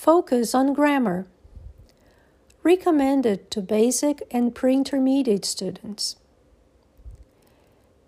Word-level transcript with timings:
Focus 0.00 0.54
on 0.54 0.72
grammar. 0.72 1.26
Recommended 2.62 3.50
to 3.50 3.60
basic 3.60 4.22
and 4.30 4.54
pre 4.54 4.76
intermediate 4.76 5.44
students. 5.44 6.16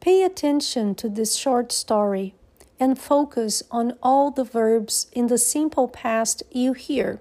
Pay 0.00 0.22
attention 0.22 0.94
to 0.94 1.10
this 1.10 1.36
short 1.36 1.70
story 1.70 2.34
and 2.80 2.98
focus 2.98 3.62
on 3.70 3.98
all 4.02 4.30
the 4.30 4.42
verbs 4.42 5.08
in 5.12 5.26
the 5.26 5.36
simple 5.36 5.86
past 5.86 6.42
you 6.50 6.72
hear. 6.72 7.20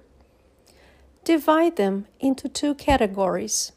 Divide 1.22 1.76
them 1.76 2.06
into 2.18 2.48
two 2.48 2.74
categories 2.74 3.72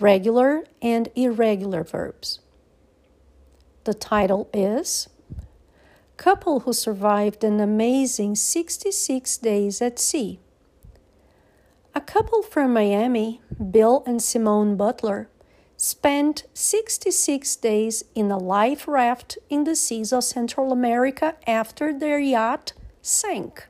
regular 0.00 0.64
and 0.82 1.10
irregular 1.14 1.84
verbs. 1.84 2.40
The 3.84 3.94
title 3.94 4.50
is 4.52 5.08
Couple 6.18 6.60
Who 6.60 6.72
Survived 6.72 7.44
an 7.44 7.60
Amazing 7.60 8.34
66 8.34 9.38
Days 9.38 9.80
at 9.80 10.00
Sea. 10.00 10.40
A 11.94 12.00
couple 12.00 12.42
from 12.42 12.72
Miami, 12.72 13.40
Bill 13.70 14.02
and 14.04 14.20
Simone 14.20 14.76
Butler, 14.76 15.28
spent 15.76 16.44
66 16.54 17.54
days 17.56 18.02
in 18.16 18.32
a 18.32 18.36
life 18.36 18.88
raft 18.88 19.38
in 19.48 19.62
the 19.62 19.76
seas 19.76 20.12
of 20.12 20.24
Central 20.24 20.72
America 20.72 21.36
after 21.46 21.96
their 21.96 22.18
yacht 22.18 22.72
sank. 23.00 23.68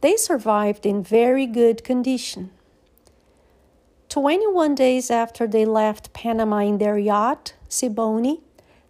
They 0.00 0.16
survived 0.16 0.84
in 0.84 1.04
very 1.04 1.46
good 1.46 1.84
condition. 1.84 2.50
21 4.08 4.74
days 4.74 5.08
after 5.08 5.46
they 5.46 5.64
left 5.64 6.12
Panama 6.12 6.58
in 6.58 6.78
their 6.78 6.98
yacht, 6.98 7.54
Siboney, 7.68 8.40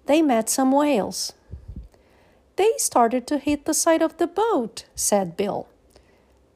they 0.07 0.23
met 0.23 0.49
some 0.49 0.73
whales. 0.73 1.35
They 2.59 2.73
started 2.77 3.29
to 3.29 3.39
hit 3.39 3.67
the 3.67 3.73
side 3.73 4.03
of 4.03 4.17
the 4.17 4.27
boat, 4.27 4.85
said 4.97 5.37
Bill. 5.37 5.69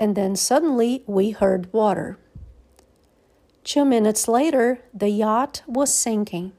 And 0.01 0.17
then 0.17 0.35
suddenly 0.35 1.05
we 1.07 1.31
heard 1.31 1.73
water. 1.73 2.19
Two 3.63 3.85
minutes 3.85 4.27
later, 4.27 4.81
the 4.93 5.11
yacht 5.11 5.63
was 5.69 5.95
sinking. 5.95 6.55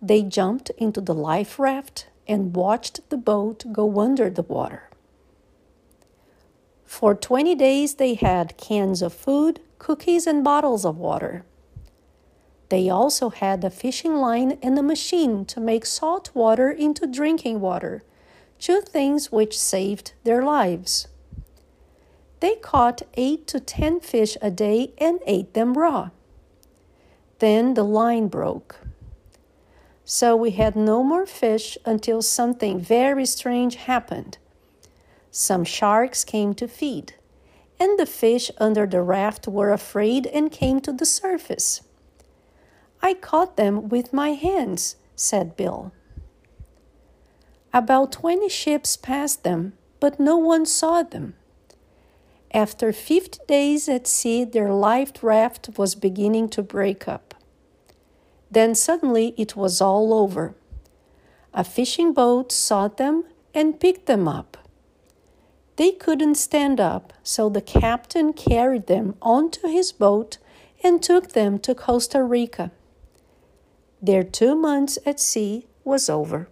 They 0.00 0.22
jumped 0.22 0.70
into 0.78 1.00
the 1.00 1.14
life 1.14 1.58
raft 1.58 2.06
and 2.28 2.54
watched 2.54 3.10
the 3.10 3.16
boat 3.16 3.64
go 3.72 3.98
under 3.98 4.30
the 4.30 4.42
water. 4.42 4.90
For 6.84 7.16
20 7.16 7.56
days, 7.56 7.96
they 7.96 8.14
had 8.14 8.56
cans 8.56 9.02
of 9.02 9.12
food, 9.12 9.58
cookies, 9.80 10.28
and 10.28 10.44
bottles 10.44 10.84
of 10.84 10.96
water. 10.96 11.44
They 12.68 12.88
also 12.88 13.30
had 13.30 13.64
a 13.64 13.70
fishing 13.70 14.14
line 14.14 14.56
and 14.62 14.78
a 14.78 14.84
machine 14.84 15.44
to 15.46 15.58
make 15.58 15.84
salt 15.84 16.30
water 16.32 16.70
into 16.70 17.08
drinking 17.08 17.60
water, 17.60 18.04
two 18.60 18.80
things 18.82 19.32
which 19.32 19.58
saved 19.58 20.12
their 20.22 20.42
lives. 20.42 21.08
They 22.40 22.54
caught 22.56 23.02
eight 23.14 23.46
to 23.48 23.60
ten 23.60 24.00
fish 24.00 24.36
a 24.40 24.50
day 24.50 24.92
and 24.98 25.18
ate 25.26 25.54
them 25.54 25.74
raw. 25.76 26.10
Then 27.38 27.74
the 27.74 27.84
line 27.84 28.28
broke. 28.28 28.80
So 30.04 30.36
we 30.36 30.50
had 30.50 30.76
no 30.76 31.02
more 31.02 31.26
fish 31.26 31.78
until 31.84 32.20
something 32.20 32.80
very 32.80 33.24
strange 33.24 33.76
happened. 33.76 34.38
Some 35.30 35.64
sharks 35.64 36.24
came 36.24 36.54
to 36.54 36.66
feed, 36.66 37.14
and 37.78 37.98
the 37.98 38.06
fish 38.06 38.50
under 38.58 38.86
the 38.86 39.02
raft 39.02 39.46
were 39.46 39.72
afraid 39.72 40.26
and 40.26 40.50
came 40.50 40.80
to 40.80 40.92
the 40.92 41.06
surface. 41.06 41.82
I 43.00 43.14
caught 43.14 43.56
them 43.56 43.88
with 43.88 44.12
my 44.12 44.30
hands, 44.30 44.96
said 45.14 45.56
Bill. 45.56 45.92
About 47.72 48.12
twenty 48.12 48.48
ships 48.48 48.96
passed 48.96 49.44
them, 49.44 49.74
but 50.00 50.18
no 50.18 50.36
one 50.36 50.66
saw 50.66 51.02
them. 51.02 51.34
After 52.52 52.92
50 52.92 53.38
days 53.46 53.88
at 53.88 54.08
sea, 54.08 54.42
their 54.42 54.72
life 54.72 55.22
raft 55.22 55.78
was 55.78 55.94
beginning 55.94 56.48
to 56.48 56.62
break 56.64 57.06
up. 57.06 57.34
Then 58.50 58.74
suddenly 58.74 59.34
it 59.36 59.54
was 59.54 59.80
all 59.80 60.12
over. 60.12 60.56
A 61.54 61.62
fishing 61.62 62.12
boat 62.12 62.50
saw 62.50 62.88
them 62.88 63.24
and 63.54 63.78
picked 63.78 64.06
them 64.06 64.26
up. 64.26 64.56
They 65.76 65.92
couldn't 65.92 66.34
stand 66.34 66.80
up, 66.80 67.12
so 67.22 67.48
the 67.48 67.62
captain 67.62 68.32
carried 68.32 68.88
them 68.88 69.14
onto 69.22 69.68
his 69.68 69.92
boat 69.92 70.38
and 70.82 71.00
took 71.00 71.32
them 71.32 71.58
to 71.60 71.74
Costa 71.74 72.22
Rica. 72.24 72.72
Their 74.02 74.24
two 74.24 74.56
months 74.56 74.98
at 75.06 75.20
sea 75.20 75.66
was 75.84 76.10
over. 76.10 76.48